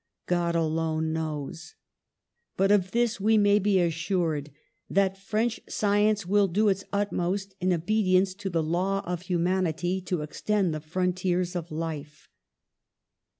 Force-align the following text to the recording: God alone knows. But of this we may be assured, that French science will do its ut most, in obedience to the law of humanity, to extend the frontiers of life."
God 0.25 0.55
alone 0.55 1.13
knows. 1.13 1.75
But 2.57 2.71
of 2.71 2.89
this 2.89 3.19
we 3.21 3.37
may 3.37 3.59
be 3.59 3.79
assured, 3.79 4.49
that 4.89 5.15
French 5.15 5.59
science 5.69 6.25
will 6.25 6.47
do 6.47 6.69
its 6.69 6.83
ut 6.91 7.11
most, 7.11 7.53
in 7.61 7.71
obedience 7.71 8.33
to 8.33 8.49
the 8.49 8.63
law 8.63 9.01
of 9.05 9.21
humanity, 9.21 10.01
to 10.01 10.23
extend 10.23 10.73
the 10.73 10.79
frontiers 10.81 11.55
of 11.55 11.69
life." 11.71 12.27